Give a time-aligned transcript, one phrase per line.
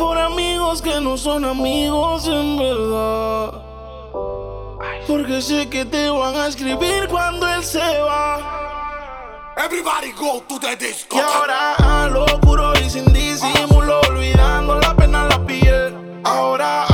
[0.00, 3.52] por amigos que no son amigos en verdad.
[5.06, 9.52] Porque sé que te van a escribir cuando él se va.
[9.58, 11.18] Everybody go to the disco.
[11.18, 16.20] Y ahora a locuro y sin disimulo, olvidando la pena en la piel.
[16.24, 16.86] Ahora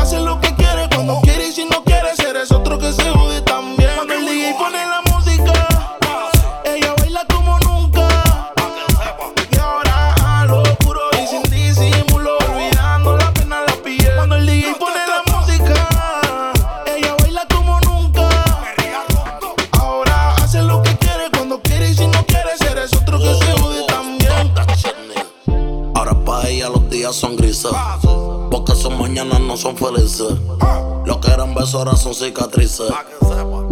[29.67, 30.39] son felices.
[31.05, 32.89] Lo que eran besos ahora son cicatrices.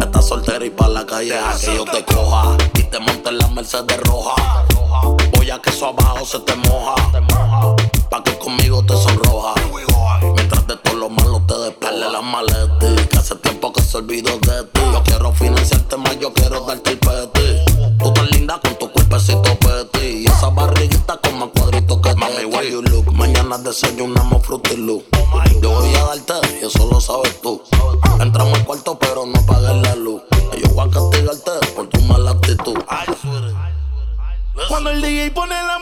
[0.01, 2.57] Estás soltera y pa' la calle así yo te coja.
[2.73, 4.65] Y te monte en la Mercedes roja.
[5.37, 6.95] Voy a que eso abajo se te moja.
[8.09, 9.53] Pa' que conmigo te sonroja.
[10.35, 13.07] Mientras de todo lo malo te despele la maletas.
[13.07, 14.81] Que hace tiempo que se olvidó de ti.
[14.91, 17.73] Yo quiero financiarte más, yo quiero darte el peti.
[17.99, 20.23] Tú estás linda con tu cuerpecito peti.
[20.23, 21.49] Y esa barriguita como
[23.55, 25.03] mañana desayunamos frutilú.
[25.61, 27.61] Yo voy a darte y eso lo sabes tú.
[28.19, 30.21] Entramos al cuarto pero no apagues la luz.
[30.55, 32.77] Y yo voy a castigarte por tu mala actitud.
[34.69, 35.74] Cuando el DJ pone la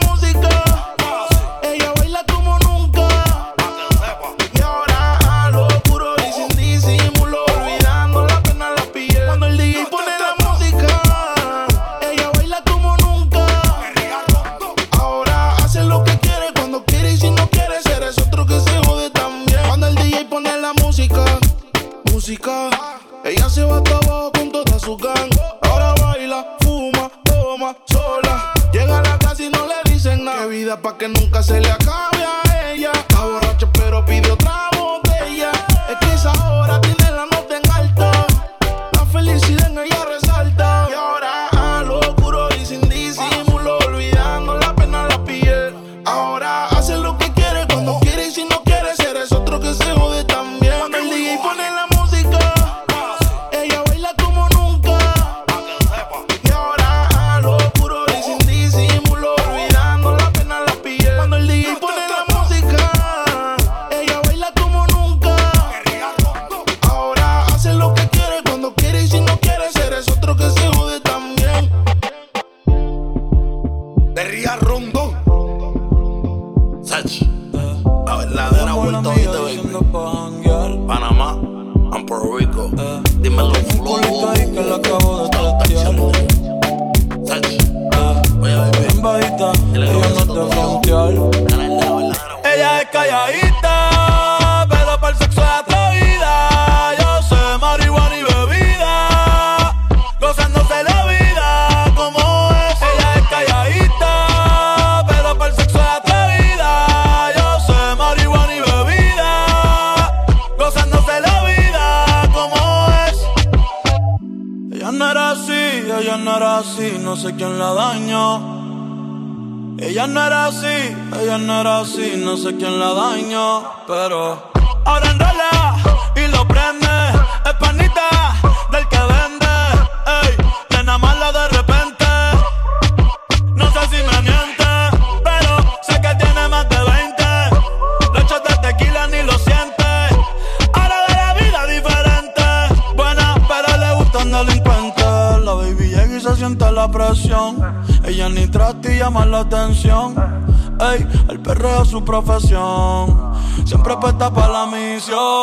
[152.03, 153.33] profesión.
[153.65, 155.42] Siempre apuesta para la misión.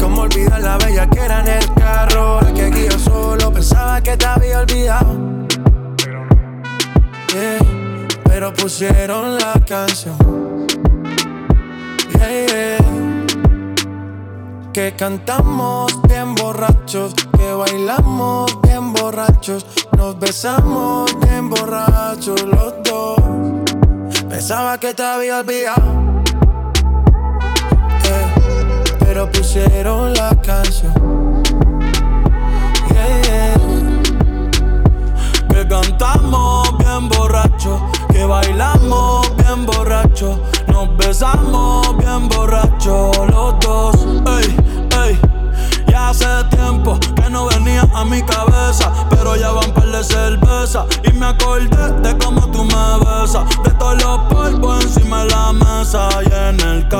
[0.00, 2.40] Como olvidar la bella que era en el carro.
[2.40, 5.16] La que guío solo pensaba que te había olvidado.
[7.32, 7.58] Yeah,
[8.24, 10.66] pero pusieron la canción.
[12.12, 12.90] Yeah, yeah.
[14.72, 23.18] Que cantamos bien borrachos, que bailamos bien borrachos, nos besamos bien borrachos los dos.
[24.28, 25.99] Pensaba que te había olvidado,
[29.20, 30.94] pero pusieron la canción.
[35.48, 37.80] Que cantamos bien borracho,
[38.10, 42.59] que bailamos bien borracho, nos besamos bien borracho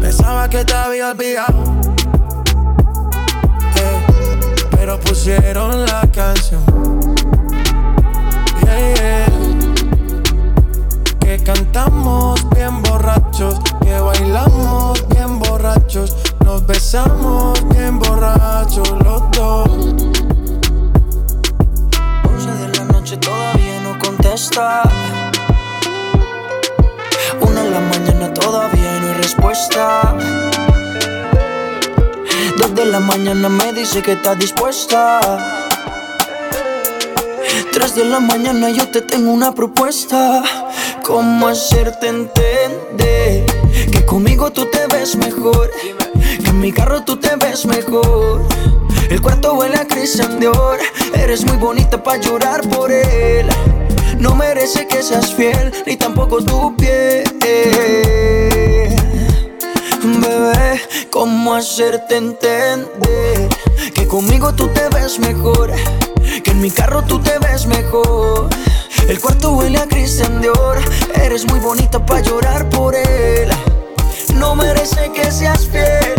[0.00, 1.64] Pensaba que te había olvidado.
[3.76, 4.06] Eh,
[4.70, 6.62] pero pusieron la canción.
[8.62, 9.26] Yeah, yeah.
[11.20, 19.68] Que cantamos bien borrachos, que bailamos bien borrachos, nos besamos bien borrachos los dos.
[22.28, 24.82] 11 de la noche todavía no contesta.
[28.32, 30.16] Todavía no hay respuesta.
[32.56, 35.20] Dos de la mañana me dice que está dispuesta.
[37.72, 40.42] Tres de la mañana yo te tengo una propuesta.
[41.02, 43.44] ¿Cómo hacerte entender
[43.92, 45.70] que conmigo tú te ves mejor?
[46.42, 48.46] Que en mi carro tú te ves mejor.
[49.10, 50.78] El cuarto huele a Christian Dior.
[51.14, 53.48] Eres muy bonita para llorar por él.
[54.18, 57.24] No merece que seas fiel, ni tampoco tu piel.
[60.02, 60.80] Bebé,
[61.10, 63.48] ¿cómo hacerte entender?
[63.94, 65.72] Que conmigo tú te ves mejor.
[66.42, 68.48] Que en mi carro tú te ves mejor.
[69.08, 70.78] El cuarto huele a Christian Dior.
[71.14, 73.50] Eres muy bonita para llorar por él.
[74.34, 76.14] No merece que seas fiel,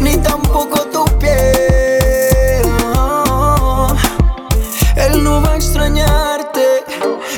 [0.00, 2.62] ni tampoco tu piel.
[4.96, 6.25] Él no va a extrañarte,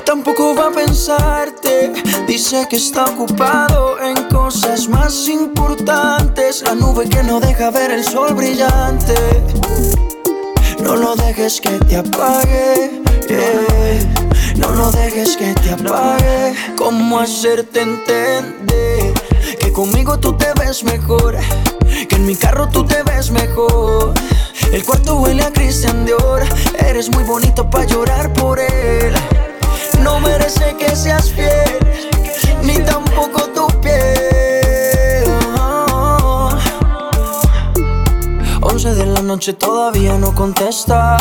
[0.09, 1.93] tampoco va a pensarte.
[2.27, 6.63] Dice que está ocupado en cosas más importantes.
[6.63, 9.15] La nube que no deja ver el sol brillante.
[10.83, 13.03] No lo dejes que te apague.
[14.57, 16.55] No lo dejes que te apague.
[16.79, 19.13] ¿Cómo hacerte entender?
[19.61, 21.37] Que conmigo tú te ves mejor.
[22.09, 24.15] Que en mi carro tú te ves mejor.
[24.73, 26.45] El cuarto huele a Christian Dior.
[26.79, 29.15] Eres muy bonito para llorar por él.
[30.03, 31.79] No merece que seas fiel,
[32.63, 35.25] ni tampoco tu piel.
[38.63, 41.17] Once de la noche todavía no contesta.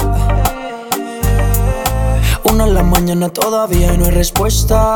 [2.44, 4.96] Una en la mañana todavía no hay respuesta.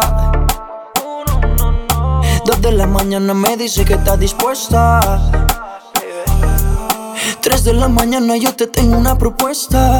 [2.45, 4.99] Dos de la mañana me dice que está dispuesta.
[7.41, 9.99] Tres de la mañana yo te tengo una propuesta.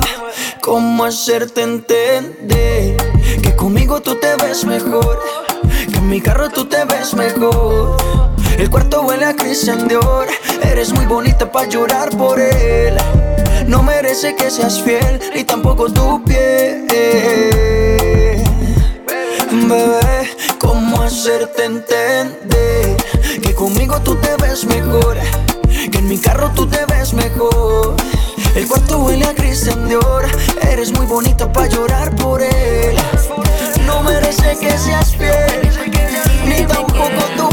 [0.62, 3.11] ¿Cómo hacerte entender?
[3.62, 5.20] Conmigo tú te ves mejor.
[5.92, 7.96] Que en mi carro tú te ves mejor.
[8.58, 10.28] El cuarto huele a Christian Dior.
[10.64, 12.98] Eres muy bonita para llorar por él.
[13.68, 16.88] No merece que seas fiel, ni tampoco tu piel.
[19.52, 22.98] Bebé, ¿cómo hacerte entender?
[23.44, 25.18] Que conmigo tú te ves mejor.
[25.92, 27.96] Que en mi carro tú te ves mejor.
[28.56, 30.26] El cuarto huele a Christian Dior.
[30.68, 32.98] Eres muy bonita para llorar por él.
[33.86, 35.62] No merece que seas fiel,
[36.46, 37.51] ni tampoco tu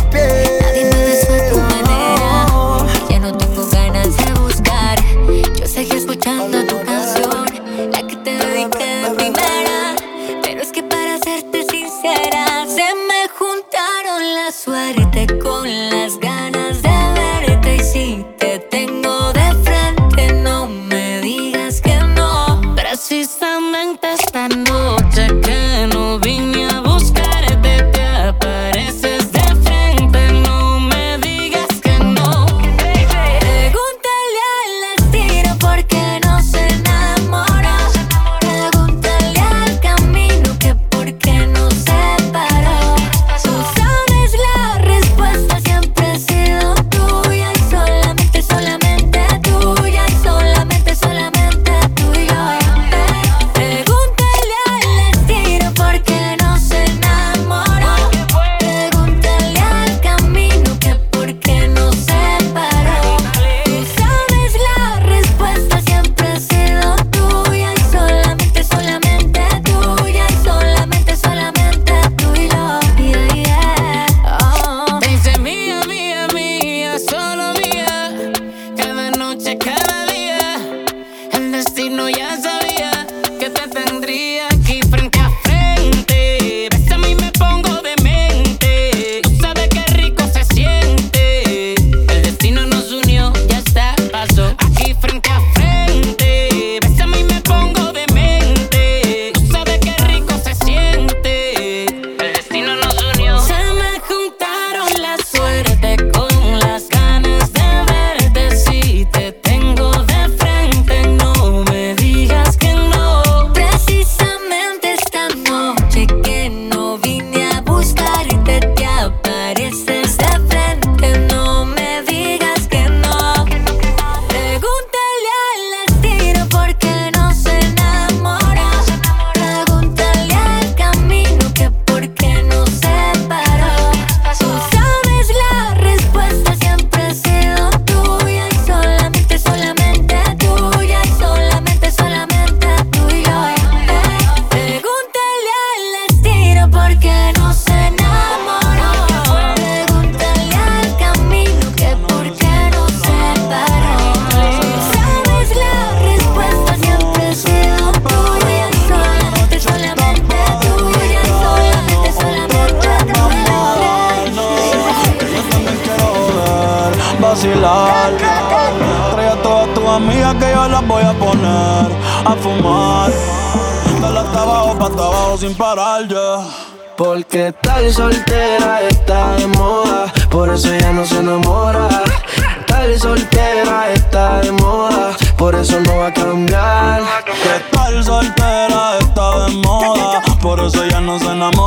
[190.48, 191.57] por eso ella no se enamora.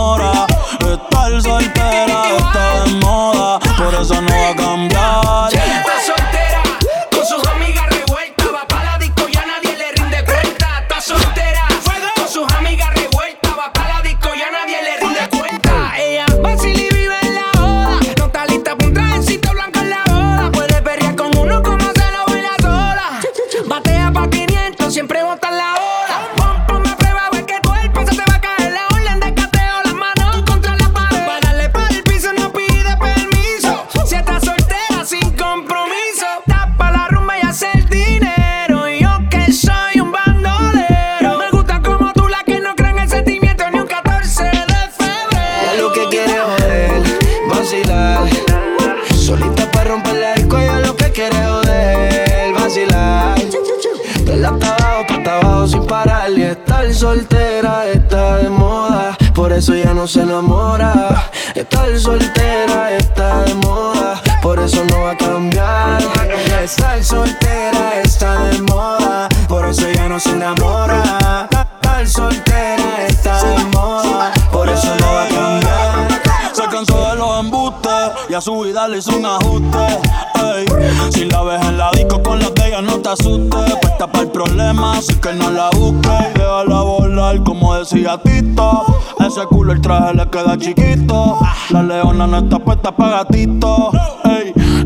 [81.11, 83.75] Si la ves en la disco con la de ella, no te asustes.
[83.81, 86.11] Puesta para el problema, así que no la busques.
[86.35, 88.85] Y déjala volar, como decía Tito.
[89.19, 91.39] Ese culo el traje le queda chiquito.
[91.69, 93.91] La leona no está puesta para gatito.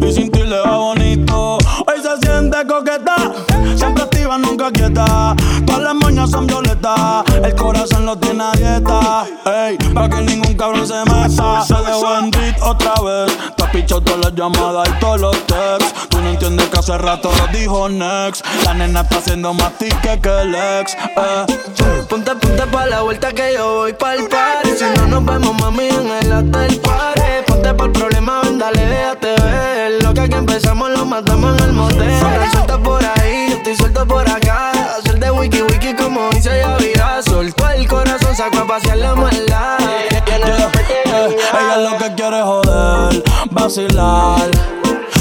[0.02, 1.58] Y sin ti le va bonito.
[1.58, 3.15] Hoy se siente coqueta,
[4.26, 5.36] activa, nunca quieta.
[5.66, 9.26] Todas las moñas son violetas, el corazón lo tiene a dieta.
[9.46, 11.62] Ey, para que ningún cabrón se meta.
[11.64, 13.38] Se dejó en beat otra vez.
[13.56, 16.08] Te has pichado todas las llamadas y todos los texts.
[16.10, 18.46] Tú no entiendes que hace rato lo dijo Next.
[18.64, 20.94] La nena está haciendo más tique que el ex.
[20.96, 21.46] Eh.
[22.10, 25.88] Ponte, ponte pa' la vuelta que yo voy pa'l party Si no nos vemos, mami,
[25.88, 30.92] en el hotel party Ponte pa'l problema, ven, dale, déjate ver Lo que aquí empezamos
[30.92, 32.16] lo matamos en el motel
[32.52, 33.25] suelta por ahí,
[33.76, 38.60] suelto por acá Hacer de wiki wiki como dice ya vida Soltó el corazón, sacó
[38.60, 39.78] a pasear la maldad
[40.38, 40.70] Yeah,
[41.18, 44.52] eh, ella lo que quiere es joder, vacilar.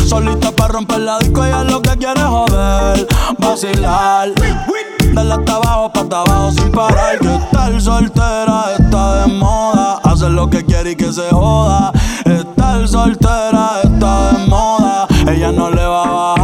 [0.07, 3.07] Solita para romper la disco, ella lo que quiere es joder,
[3.39, 4.33] vacilar.
[5.15, 7.19] Dale hasta abajo, pa' abajo sin parar.
[7.19, 10.01] Que estar soltera está de moda.
[10.03, 11.93] Hacer lo que quiere y que se joda.
[12.25, 15.07] Estar soltera está de moda.
[15.29, 16.44] Ella no le va a bajar.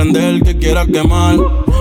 [0.00, 1.36] prender, que quiera quemar.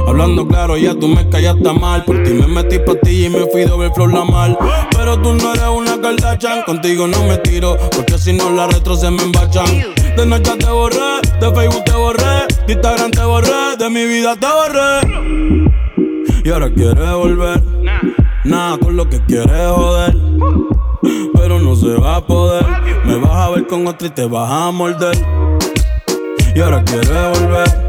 [0.07, 2.03] Hablando claro, ya tú me callaste mal.
[2.03, 4.57] Por ti me metí pa' ti y me fui doble flow la mal.
[4.91, 8.95] Pero tú no eres una Kardashian, contigo no me tiro, porque si no la retro
[8.95, 9.65] se me embachan.
[10.17, 14.35] De noche te borré, de Facebook te borré, de Instagram te borré, de mi vida
[14.35, 14.99] te borré.
[16.43, 17.63] Y ahora quieres volver,
[18.43, 20.15] nada con lo que quieres joder.
[21.35, 22.65] Pero no se va a poder.
[23.05, 25.17] Me vas a ver con otra y te vas a morder.
[26.53, 27.88] Y ahora quieres volver.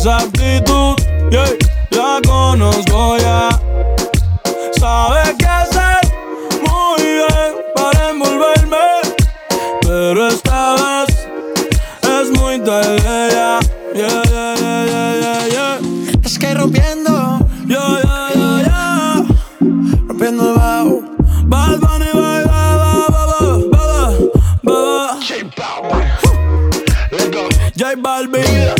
[0.00, 0.96] Esa actitud,
[1.30, 1.44] yeah,
[1.90, 3.50] la conozco ya.
[4.78, 6.00] Sabe qué hacer
[6.62, 8.78] muy bien para envolverme,
[9.82, 11.28] pero esta vez
[12.02, 13.58] es muy tarde ya.
[13.94, 15.78] Yeah, yeah, yeah, yeah, yeah, yeah.
[16.24, 19.26] Es que rompiendo, yeah, yeah, yeah.
[20.08, 21.02] rompiendo el bajo.
[21.44, 24.30] Bad Bunny, bye, bye, bye, bye, bye,
[24.62, 25.20] bye, bye.
[27.76, 28.79] J Balvin,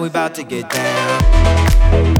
[0.00, 2.19] we about to get down.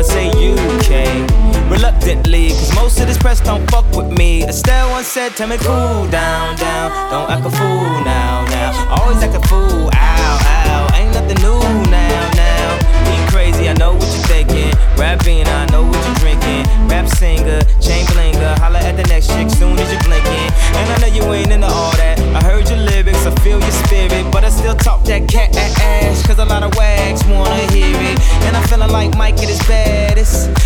[0.00, 1.70] Gonna say UK.
[1.70, 4.42] Reluctantly, cause most of this press don't fuck with me.
[4.44, 6.88] Estelle once said, tell me cool down, down.
[7.10, 8.96] Don't act a fool now, now.
[8.96, 10.96] Always act a fool, ow, ow.
[10.96, 11.60] Ain't nothing new
[11.90, 12.78] now, now.
[13.04, 14.72] Being crazy, I know what you're thinking.
[14.96, 16.64] Rapping, I know what you're drinking.
[16.88, 18.58] Rap singer, chain blinger.
[18.58, 20.48] Holla at the next chick soon as you're blinking.
[20.80, 22.18] And I know you ain't into all that.
[22.32, 24.32] I heard your lyrics, I feel your spirit.
[24.32, 26.26] But I still talk that cat ass.
[26.26, 27.89] Cause a lot of wags wanna hear
[29.00, 30.59] like Mike at his baddest.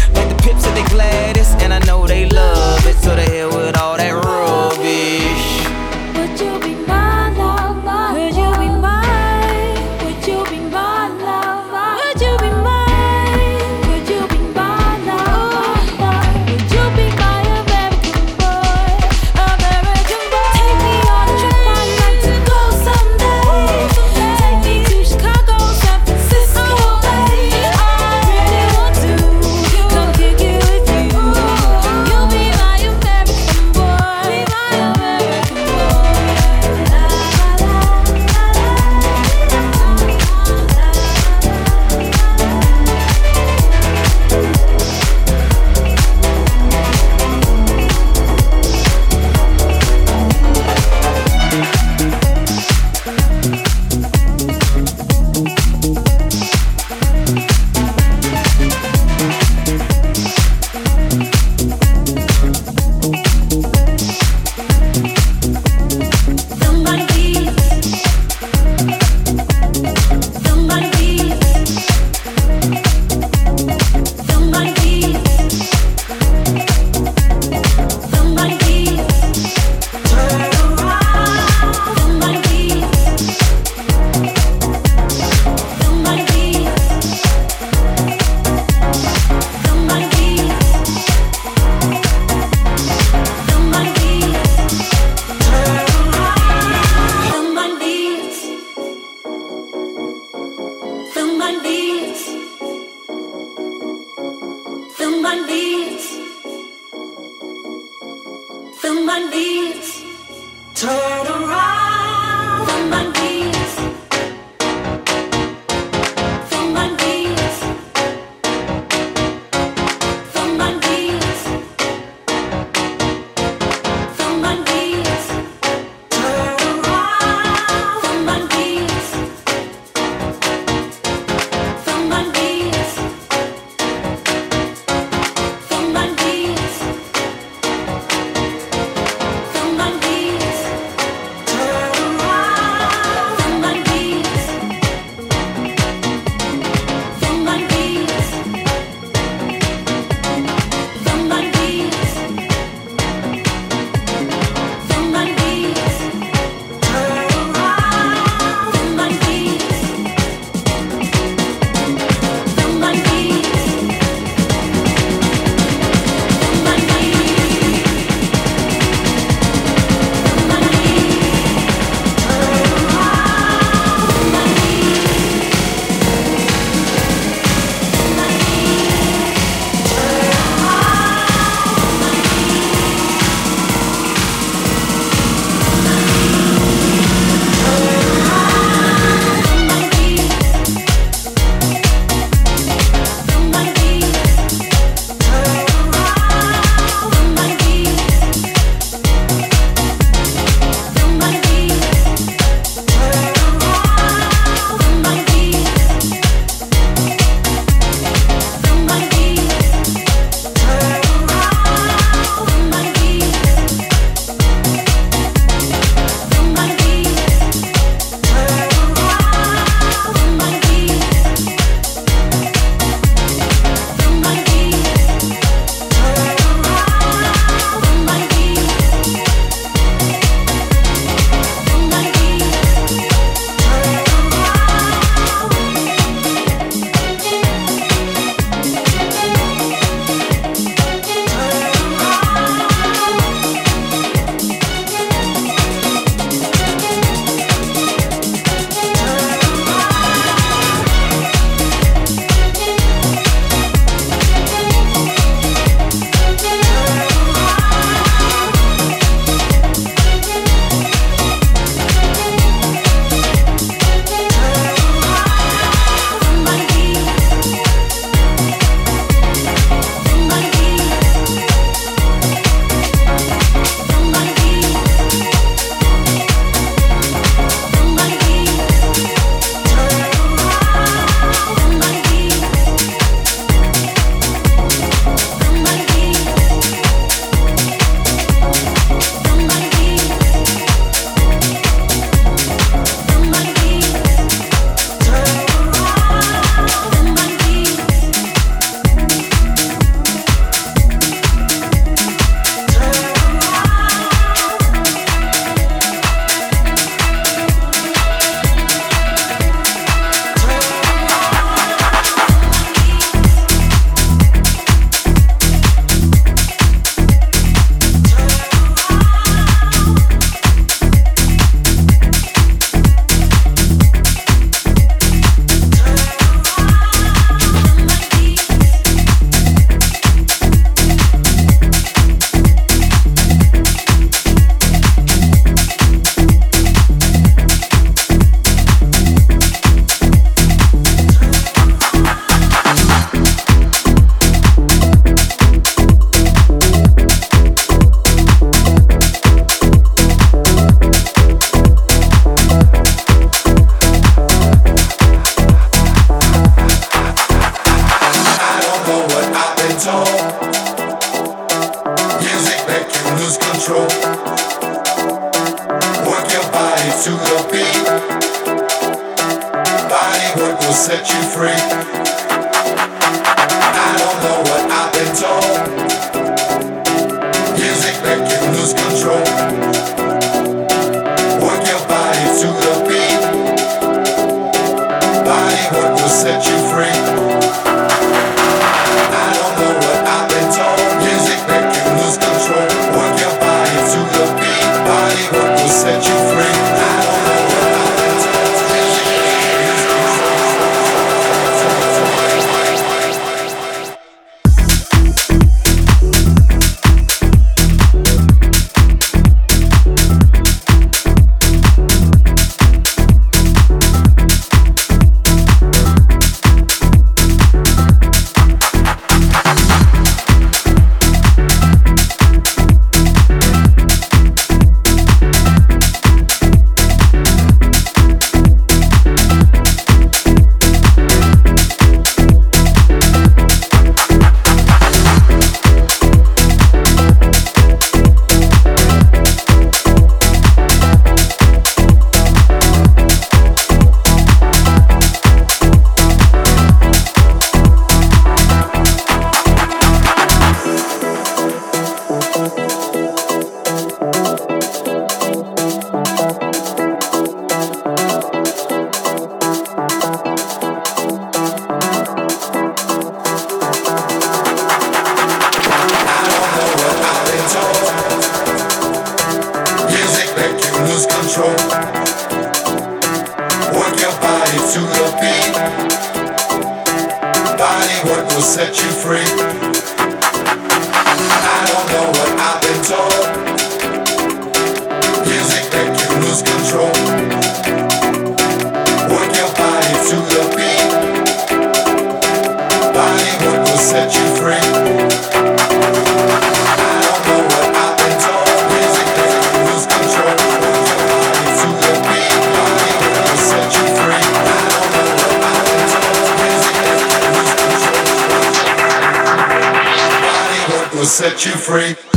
[511.24, 512.13] Set you free.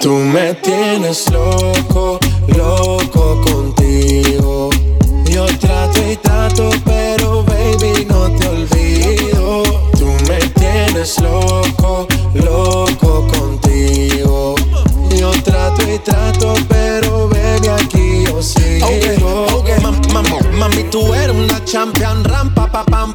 [0.00, 2.18] Tú me tienes loco,
[2.48, 4.70] loco contigo.
[5.24, 9.62] Yo trato y trato, pero baby no te olvido.
[9.98, 14.54] Tú me tienes loco, loco contigo.
[15.18, 18.86] Yo trato y trato, pero baby aquí yo sigo.
[20.12, 23.14] Ma- ma- Mami, tú eres una champion, rampa, pa, pam,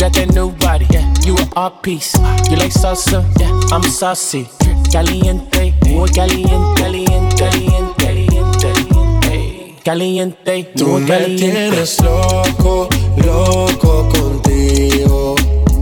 [0.00, 1.12] You got that new body, yeah.
[1.26, 2.14] You an art piece.
[2.48, 3.52] You like salsa, yeah.
[3.70, 4.48] I'm saucy.
[4.90, 9.76] Caliente, muy caliente, caliente, caliente, caliente.
[9.84, 11.52] Caliente, Tú muy me caliente.
[11.52, 12.88] tienes loco,
[13.18, 15.34] loco contigo.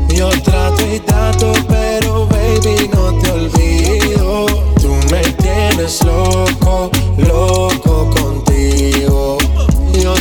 [0.08, 4.46] Yo trato y trato, pero baby no te olvido.
[4.82, 8.17] Tú me tienes loco, loco contigo.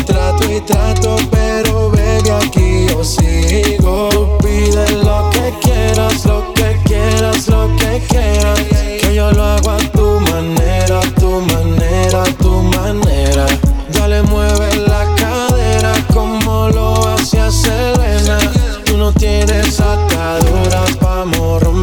[0.07, 4.07] Trato y trato, pero baby, aquí yo sigo.
[4.09, 8.59] Tú pides lo que quieras, lo que quieras, lo que quieras.
[9.01, 13.45] Que yo lo hago a tu manera, a tu manera, a tu manera.
[13.91, 18.39] Dale, mueve la cadera como lo hacía Selena.
[18.85, 21.76] Tú no tienes ataduras pa' morro